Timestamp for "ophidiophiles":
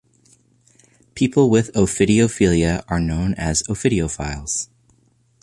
3.69-4.67